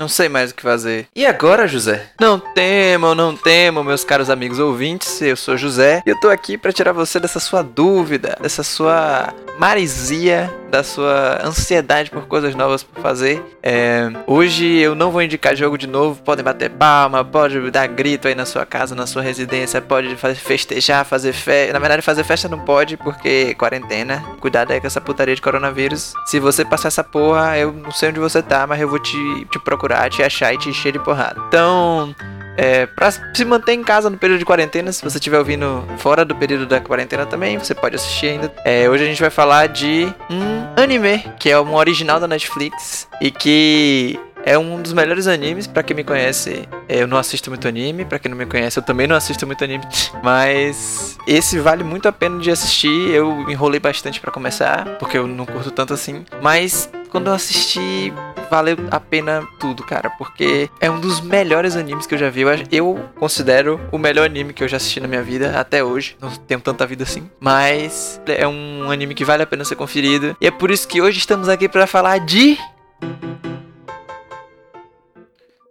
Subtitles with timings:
[0.00, 1.08] Não sei mais o que fazer.
[1.14, 2.06] E agora, José?
[2.18, 5.20] Não temam, não temam, meus caros amigos ouvintes.
[5.20, 9.34] Eu sou José e eu tô aqui para tirar você dessa sua dúvida, dessa sua
[9.58, 13.42] marisia, da sua ansiedade por coisas novas para fazer.
[13.62, 16.22] É, hoje eu não vou indicar jogo de novo.
[16.22, 21.04] Podem bater palma, pode dar grito aí na sua casa, na sua residência, pode festejar,
[21.04, 21.74] fazer festa.
[21.74, 24.24] Na verdade, fazer festa não pode porque quarentena.
[24.40, 26.14] Cuidado aí com essa putaria de coronavírus.
[26.24, 29.46] Se você passar essa porra, eu não sei onde você tá, mas eu vou te,
[29.50, 31.40] te procurar procurar, te achar e te encher de porrada.
[31.48, 32.14] Então,
[32.56, 36.24] é, pra se manter em casa no período de quarentena, se você estiver ouvindo fora
[36.24, 38.52] do período da quarentena também, você pode assistir ainda.
[38.64, 43.08] É, hoje a gente vai falar de um anime, que é um original da Netflix
[43.20, 47.68] e que é um dos melhores animes, para quem me conhece, eu não assisto muito
[47.68, 49.84] anime, para quem não me conhece, eu também não assisto muito anime,
[50.24, 53.10] mas esse vale muito a pena de assistir.
[53.10, 58.12] Eu enrolei bastante para começar, porque eu não curto tanto assim, mas quando eu assisti,
[58.50, 62.42] valeu a pena tudo, cara, porque é um dos melhores animes que eu já vi.
[62.72, 66.16] Eu considero o melhor anime que eu já assisti na minha vida até hoje.
[66.20, 70.36] Não tenho tanta vida assim, mas é um anime que vale a pena ser conferido.
[70.40, 72.58] E é por isso que hoje estamos aqui para falar de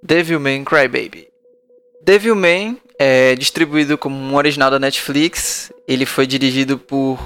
[0.02, 1.28] Devilman Crybaby.
[2.02, 5.72] Devilman é distribuído como um original da Netflix.
[5.88, 7.20] Ele foi dirigido por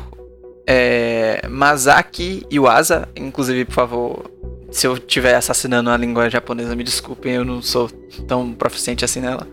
[0.67, 4.31] é, Masaki Iwasa, inclusive, por favor,
[4.73, 7.89] se eu estiver assassinando a língua japonesa, me desculpem, eu não sou
[8.27, 9.47] tão proficiente assim nela.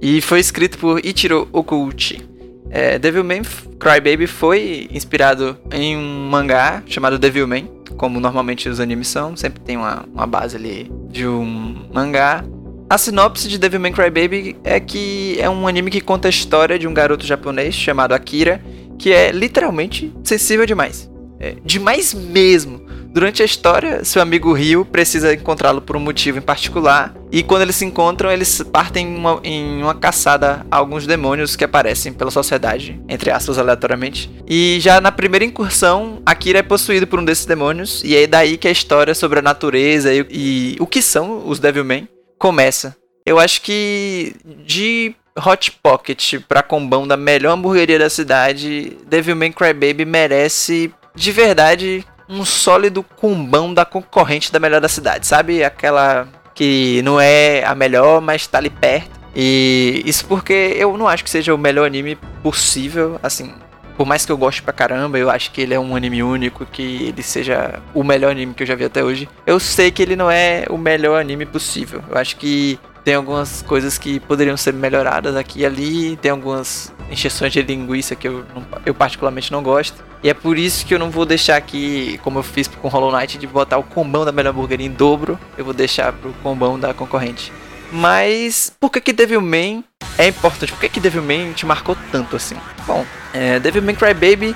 [0.00, 2.22] E foi escrito por Ichiro Okuchi.
[2.70, 3.42] É, Devilman
[3.80, 9.76] Crybaby foi inspirado em um mangá chamado Devilman, como normalmente os animes são, sempre tem
[9.76, 12.44] uma, uma base ali de um mangá.
[12.88, 16.86] A sinopse de Devilman Crybaby é que é um anime que conta a história de
[16.86, 18.62] um garoto japonês chamado Akira
[18.96, 21.10] que é literalmente sensível demais.
[21.40, 22.89] É, demais mesmo.
[23.12, 27.62] Durante a história, seu amigo Rio precisa encontrá-lo por um motivo em particular, e quando
[27.62, 32.12] eles se encontram, eles partem em uma, em uma, caçada a alguns demônios que aparecem
[32.12, 34.30] pela sociedade, entre aspas, aleatoriamente.
[34.46, 38.56] E já na primeira incursão, Akira é possuído por um desses demônios, e é daí
[38.56, 42.08] que a história sobre a natureza e, e o que são os Devilmen
[42.38, 42.96] começa.
[43.26, 50.04] Eu acho que de Hot Pocket pra combão da melhor hamburgueria da cidade, Devilman Crybaby
[50.04, 55.64] merece de verdade um sólido combão da concorrente da melhor da cidade, sabe?
[55.64, 59.18] Aquela que não é a melhor, mas tá ali perto.
[59.34, 63.52] E isso porque eu não acho que seja o melhor anime possível, assim.
[63.96, 66.64] Por mais que eu goste pra caramba, eu acho que ele é um anime único,
[66.64, 69.28] que ele seja o melhor anime que eu já vi até hoje.
[69.46, 72.02] Eu sei que ele não é o melhor anime possível.
[72.08, 76.92] Eu acho que tem algumas coisas que poderiam ser melhoradas aqui e ali, tem algumas
[77.10, 78.44] encheções de linguiça que eu,
[78.84, 80.02] eu particularmente não gosto.
[80.22, 83.10] E é por isso que eu não vou deixar aqui, como eu fiz com Hollow
[83.10, 86.78] Knight, de botar o combão da melhor hamburgueria em dobro, eu vou deixar pro combão
[86.78, 87.52] da concorrente.
[87.90, 89.82] Mas por que que Devilman
[90.16, 90.72] é importante?
[90.72, 92.56] Por que que Devilman te marcou tanto assim?
[92.86, 94.54] Bom, é, Devilman Crybaby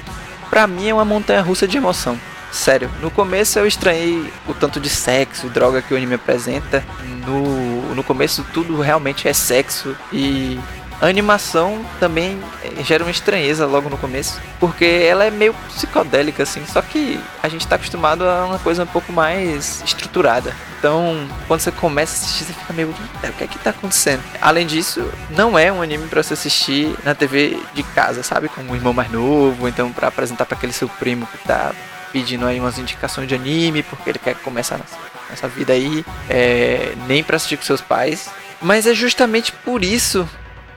[0.50, 2.18] pra mim é uma montanha russa de emoção.
[2.54, 6.84] Sério, no começo eu estranhei o tanto de sexo e droga que o anime apresenta.
[7.26, 10.58] No, no começo tudo realmente é sexo e
[11.00, 16.44] a animação também eh, gera uma estranheza logo no começo, porque ela é meio psicodélica
[16.44, 20.54] assim, só que a gente está acostumado a uma coisa um pouco mais estruturada.
[20.78, 24.22] Então, quando você começa a assistir, você fica meio, o que é que tá acontecendo?
[24.40, 28.48] Além disso, não é um anime para você assistir na TV de casa, sabe?
[28.48, 31.72] Com um irmão mais novo, então para apresentar para aquele seu primo que tá
[32.14, 34.80] pedindo aí umas indicações de anime, porque ele quer começar
[35.28, 38.30] nessa vida aí, é, nem pra assistir com seus pais.
[38.62, 40.28] Mas é justamente por isso,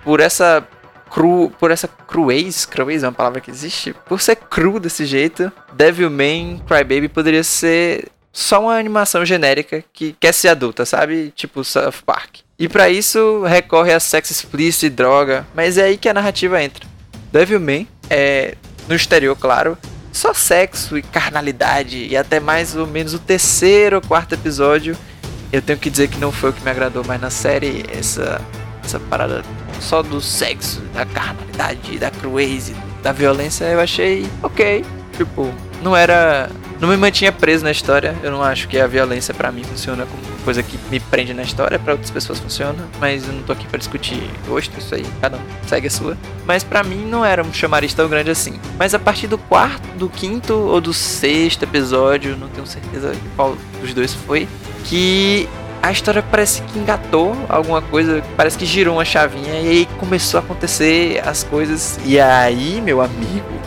[0.04, 0.68] por essa
[1.12, 5.52] cru, por essa cruez, cruez é uma palavra que existe, por ser cru desse jeito,
[5.74, 11.32] Devilman Crybaby poderia ser só uma animação genérica que quer ser adulta, sabe?
[11.36, 12.38] Tipo South Park.
[12.58, 16.62] E para isso recorre a sexo explícito e droga, mas é aí que a narrativa
[16.64, 16.88] entra.
[17.32, 18.56] Devilman é
[18.88, 19.78] no exterior, claro,
[20.12, 24.98] só sexo e carnalidade, e até mais ou menos o terceiro ou quarto episódio,
[25.52, 28.42] eu tenho que dizer que não foi o que me agradou mais na série, essa,
[28.84, 29.44] essa parada
[29.80, 32.74] só do sexo, da carnalidade, da crueza,
[33.04, 34.84] da violência, eu achei ok.
[35.16, 36.50] Tipo, não era
[36.80, 38.16] não me mantinha preso na história.
[38.24, 41.44] Eu não acho que a violência para mim funciona como coisa que me prende na
[41.44, 44.18] história, para outras pessoas funciona, mas eu não tô aqui para discutir
[44.48, 46.18] gosto, isso aí, cada um segue a sua.
[46.46, 48.58] Mas para mim não era um chamariz tão grande assim.
[48.80, 53.58] Mas a partir do quarto, do quinto ou do sexto episódio, não tenho certeza qual
[53.82, 54.48] dos dois foi,
[54.86, 55.50] que
[55.84, 60.40] a história parece que engatou alguma coisa, parece que girou uma chavinha e aí começou
[60.40, 62.00] a acontecer as coisas.
[62.06, 63.58] E aí, meu amigo,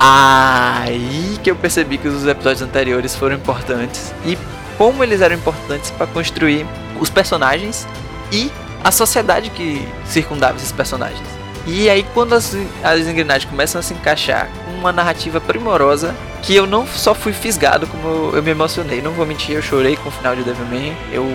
[0.00, 4.38] Aí que eu percebi que os episódios anteriores foram importantes e
[4.78, 6.64] como eles eram importantes para construir
[6.98, 7.86] os personagens
[8.32, 8.50] e
[8.82, 11.26] a sociedade que circundava esses personagens.
[11.66, 16.54] E aí quando as, as engrenagens começam a se encaixar com uma narrativa primorosa, que
[16.54, 19.02] eu não só fui fisgado, como eu, eu me emocionei.
[19.02, 20.96] Não vou mentir, eu chorei com o final de Devilman.
[21.12, 21.26] Eu,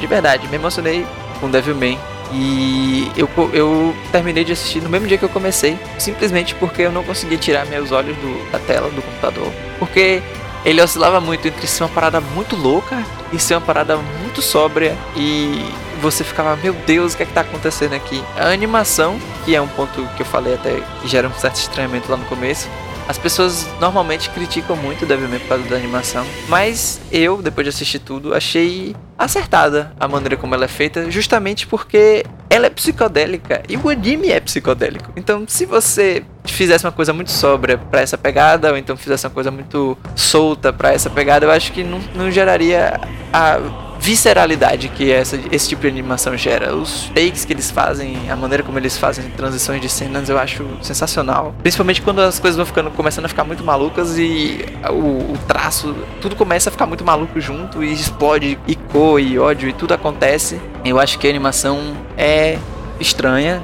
[0.00, 1.06] de verdade, me emocionei
[1.38, 1.98] com Devilman.
[2.32, 6.92] E eu, eu terminei de assistir no mesmo dia que eu comecei, simplesmente porque eu
[6.92, 9.50] não conseguia tirar meus olhos do, da tela do computador.
[9.78, 10.22] Porque
[10.68, 14.94] ele oscilava muito entre ser uma parada muito louca e ser uma parada muito sóbria
[15.16, 15.64] e
[16.02, 18.22] você ficava, meu Deus, o que é que tá acontecendo aqui?
[18.36, 22.10] A animação, que é um ponto que eu falei até que gera um certo estranhamento
[22.10, 22.68] lá no começo,
[23.08, 27.70] as pessoas normalmente criticam muito o Devilman por causa da animação, mas eu, depois de
[27.70, 33.62] assistir tudo, achei acertada a maneira como ela é feita, justamente porque ela é psicodélica
[33.68, 35.12] e o anime é psicodélico.
[35.16, 39.32] Então, se você fizesse uma coisa muito sóbria para essa pegada, ou então fizesse uma
[39.32, 43.00] coisa muito solta para essa pegada, eu acho que não, não geraria
[43.32, 43.58] a
[43.98, 46.74] visceralidade que essa, esse tipo de animação gera.
[46.74, 50.64] Os takes que eles fazem, a maneira como eles fazem transições de cenas, eu acho
[50.82, 51.54] sensacional.
[51.62, 55.94] Principalmente quando as coisas vão ficando, começando a ficar muito malucas e o, o traço,
[56.20, 59.94] tudo começa a ficar muito maluco junto e explode e cor e ódio e tudo
[59.94, 60.60] acontece.
[60.84, 62.58] Eu acho que a animação é
[63.00, 63.62] estranha,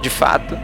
[0.00, 0.56] de fato.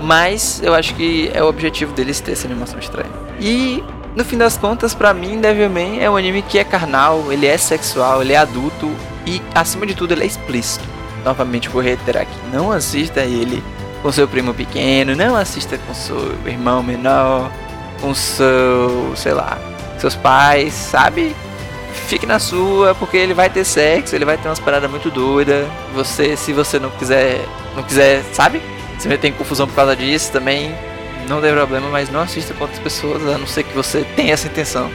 [0.00, 3.10] Mas eu acho que é o objetivo deles ter essa animação estranha.
[3.40, 3.82] E
[4.14, 7.56] no fim das contas, para mim, Devilman é um anime que é carnal, ele é
[7.56, 8.90] sexual, ele é adulto
[9.26, 10.84] e, acima de tudo, ele é explícito.
[11.24, 13.62] Novamente, vou reiterar aqui: não assista ele
[14.02, 17.50] com seu primo pequeno, não assista com seu irmão menor,
[18.00, 19.56] com seu, sei lá,
[19.98, 21.34] seus pais, sabe?
[22.08, 25.66] Fique na sua, porque ele vai ter sexo, ele vai ter umas paradas muito doidas.
[25.94, 28.60] Você, se você não quiser, não quiser, sabe?
[28.98, 30.74] Se meter em confusão por causa disso também,
[31.28, 34.32] não tem problema, mas não assista com outras pessoas, a não ser que você tenha
[34.32, 34.90] essa intenção.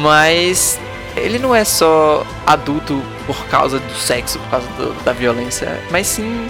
[0.00, 0.78] Mas
[1.16, 6.06] ele não é só adulto por causa do sexo, por causa do, da violência, mas
[6.06, 6.48] sim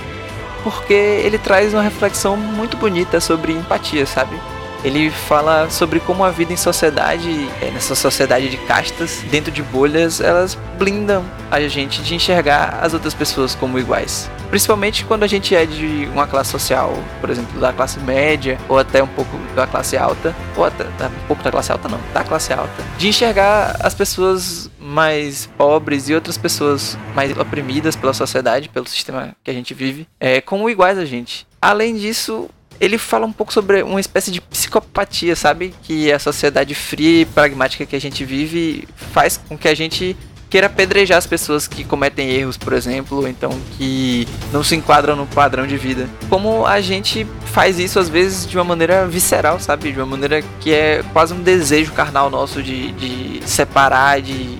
[0.62, 4.38] porque ele traz uma reflexão muito bonita sobre empatia, sabe?
[4.84, 9.62] Ele fala sobre como a vida em sociedade, é, nessa sociedade de castas, dentro de
[9.62, 14.28] bolhas, elas blindam a gente de enxergar as outras pessoas como iguais.
[14.52, 18.78] Principalmente quando a gente é de uma classe social, por exemplo, da classe média, ou
[18.78, 22.22] até um pouco da classe alta, ou até um pouco da classe alta não, da
[22.22, 22.84] classe alta.
[22.99, 29.34] De enxergar as pessoas mais pobres e outras pessoas mais oprimidas pela sociedade, pelo sistema
[29.43, 31.46] que a gente vive, é, como iguais a gente.
[31.58, 35.75] Além disso, ele fala um pouco sobre uma espécie de psicopatia, sabe?
[35.82, 40.14] Que a sociedade fria e pragmática que a gente vive faz com que a gente
[40.52, 45.16] queira apedrejar as pessoas que cometem erros, por exemplo, ou então que não se enquadram
[45.16, 46.06] no padrão de vida.
[46.28, 49.90] Como a gente faz isso às vezes de uma maneira visceral, sabe?
[49.90, 54.58] De uma maneira que é quase um desejo carnal nosso de, de separar, de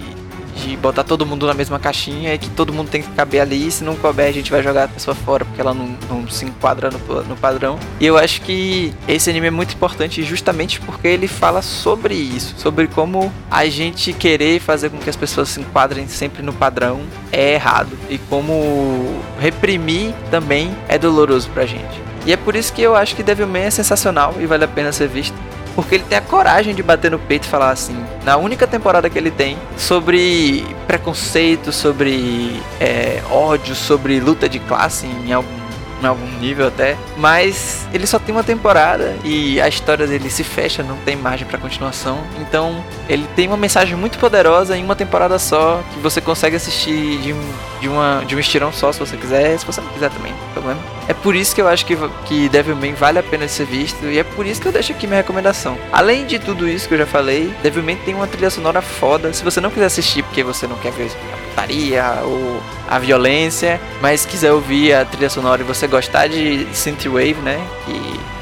[0.57, 3.71] de botar todo mundo na mesma caixinha e que todo mundo tem que caber ali.
[3.71, 6.45] Se não couber, a gente vai jogar a pessoa fora porque ela não, não se
[6.45, 7.79] enquadra no, no padrão.
[8.01, 12.55] E eu acho que esse anime é muito importante justamente porque ele fala sobre isso,
[12.59, 17.01] sobre como a gente querer fazer com que as pessoas se enquadrem sempre no padrão
[17.31, 22.01] é errado e como reprimir também é doloroso pra gente.
[22.25, 24.93] E é por isso que eu acho que Devilman é sensacional e vale a pena
[24.93, 25.35] ser visto
[25.75, 29.09] porque ele tem a coragem de bater no peito e falar assim, na única temporada
[29.09, 35.62] que ele tem, sobre preconceito, sobre é, ódio, sobre luta de classe em algum
[36.03, 40.45] em algum nível até, mas ele só tem uma temporada e a história dele se
[40.45, 42.21] fecha, não tem margem para continuação.
[42.41, 47.19] Então, ele tem uma mensagem muito poderosa em uma temporada só que você consegue assistir
[47.19, 47.35] de,
[47.81, 50.53] de, uma, de um estirão só se você quiser, se você não quiser também, não
[50.53, 50.81] problema.
[51.09, 54.19] É por isso que eu acho que, que Devilman vale a pena ser visto e
[54.19, 55.79] é por isso que eu deixo aqui minha recomendação.
[55.93, 59.33] Além de tudo isso que eu já falei, Devilman tem uma trilha sonora foda.
[59.33, 61.11] Se você não quiser assistir porque você não quer ver
[61.53, 62.61] putaria ou
[62.93, 67.59] a violência, mas quiser ouvir a trilha sonora e você gostar de synthwave, né?
[67.87, 67.93] Que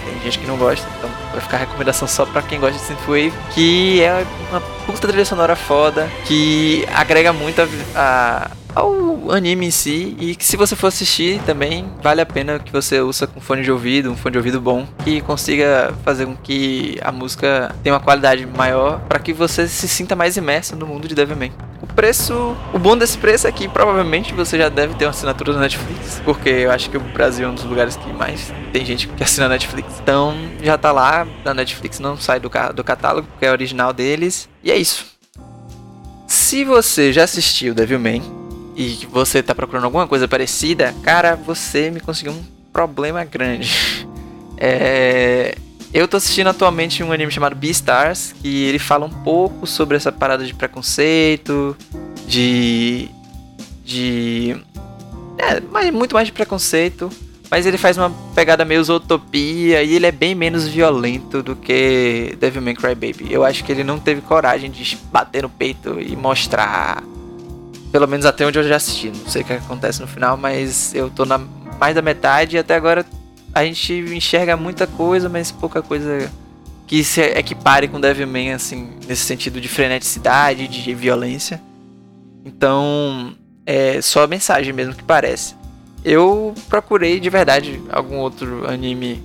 [0.04, 3.33] tem gente que não gosta, então vai ficar recomendação só para quem gosta de synthwave,
[3.54, 9.71] que é uma puta trilha sonora foda, que agrega muito a, a ao anime em
[9.71, 13.40] si e que se você for assistir também vale a pena que você use com
[13.40, 17.75] fone de ouvido, um fone de ouvido bom que consiga fazer com que a música
[17.83, 21.52] tenha uma qualidade maior para que você se sinta mais imerso no mundo de Devilman.
[22.00, 25.61] Preço, o bom desse preço é que provavelmente você já deve ter uma assinatura da
[25.61, 29.07] Netflix, porque eu acho que o Brasil é um dos lugares que mais tem gente
[29.07, 30.00] que assina a Netflix.
[30.02, 34.49] Então já tá lá na Netflix, não sai do, do catálogo, porque é original deles.
[34.64, 35.04] E é isso.
[36.26, 38.23] Se você já assistiu Devilman,
[38.75, 42.42] e você tá procurando alguma coisa parecida, cara, você me conseguiu um
[42.73, 44.09] problema grande.
[44.62, 45.54] É,
[45.92, 50.12] eu tô assistindo atualmente um anime chamado Beastars, que ele fala um pouco sobre essa
[50.12, 51.76] parada de preconceito,
[52.26, 53.09] de
[53.85, 54.56] de
[55.38, 57.11] É, mas muito mais de preconceito.
[57.50, 62.37] Mas ele faz uma pegada meio utopia e ele é bem menos violento do que
[62.38, 63.26] Devilman Crybaby.
[63.28, 67.02] Eu acho que ele não teve coragem de bater no peito e mostrar.
[67.90, 69.09] Pelo menos até onde eu já assisti.
[69.09, 71.40] Não sei o que acontece no final, mas eu tô na
[71.80, 73.04] mais da metade e até agora
[73.54, 76.30] a gente enxerga muita coisa, mas pouca coisa
[76.87, 81.61] que se equipare com Devilman, assim, nesse sentido de freneticidade, de violência.
[82.45, 85.54] Então, é só a mensagem mesmo que parece.
[86.04, 89.23] Eu procurei de verdade algum outro anime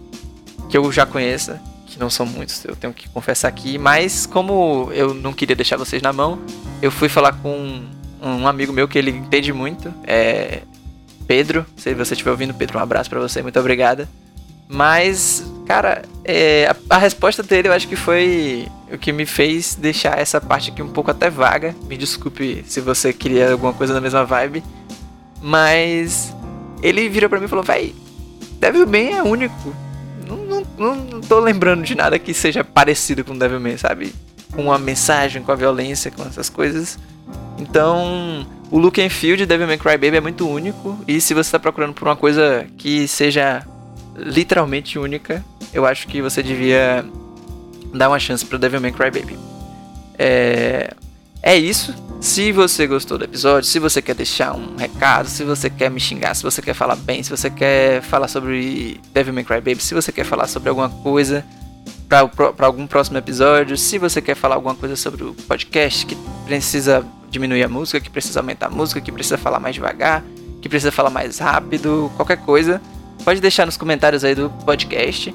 [0.70, 4.90] que eu já conheça, que não são muitos, eu tenho que confessar aqui, mas como
[4.92, 6.40] eu não queria deixar vocês na mão,
[6.82, 7.84] eu fui falar com
[8.22, 10.62] um amigo meu que ele entende muito, é
[11.28, 14.08] Pedro, se você estiver ouvindo, Pedro, um abraço para você, muito obrigada.
[14.68, 19.76] Mas, cara, é, a, a, resposta dele eu acho que foi o que me fez
[19.76, 21.76] deixar essa parte aqui um pouco até vaga.
[21.88, 24.64] Me desculpe se você queria alguma coisa da mesma vibe.
[25.42, 26.36] Mas
[26.82, 27.94] ele virou para mim e falou: Véi,
[28.60, 29.76] Devilman é único.
[30.28, 34.16] Não, não, não, não tô lembrando de nada que seja parecido com Devilman, sabe?
[34.52, 36.98] Com a mensagem, com a violência, com essas coisas.
[37.60, 40.98] Então, o look and feel de Devilman Crybaby é muito único.
[41.08, 43.66] E se você está procurando por uma coisa que seja
[44.18, 45.44] literalmente única,
[45.74, 47.06] eu acho que você devia
[47.94, 49.38] dar uma chance para Devilman Crybaby.
[50.18, 50.94] É,
[51.42, 51.94] é isso.
[52.20, 56.00] Se você gostou do episódio, se você quer deixar um recado, se você quer me
[56.00, 60.12] xingar, se você quer falar bem, se você quer falar sobre Devilman Crybaby, se você
[60.12, 61.46] quer falar sobre alguma coisa
[62.08, 67.06] para algum próximo episódio, se você quer falar alguma coisa sobre o podcast que precisa
[67.30, 70.24] diminuir a música, que precisa aumentar a música, que precisa falar mais devagar,
[70.62, 72.82] que precisa falar mais rápido, qualquer coisa,
[73.24, 75.34] pode deixar nos comentários aí do podcast.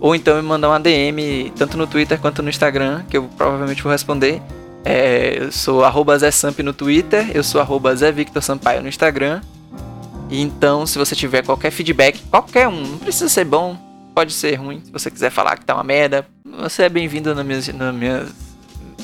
[0.00, 3.82] Ou então me mandar uma DM, tanto no Twitter quanto no Instagram, que eu provavelmente
[3.82, 4.40] vou responder.
[4.84, 8.88] É, eu sou arroba Zé Samp no Twitter, eu sou arroba Zé Victor Sampaio no
[8.88, 9.42] Instagram.
[10.30, 13.76] Então, se você tiver qualquer feedback, qualquer um, não precisa ser bom,
[14.14, 14.80] pode ser ruim.
[14.84, 18.28] Se você quiser falar que tá uma merda, você é bem-vindo nas minhas, nas minhas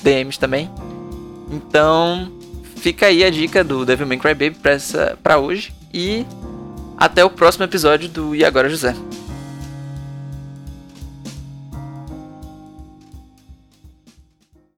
[0.02, 0.70] DMs também.
[1.50, 2.30] Então,
[2.76, 5.72] fica aí a dica do Devilman Crybaby pra, essa, pra hoje.
[5.92, 6.26] E
[6.96, 8.94] até o próximo episódio do E Agora José.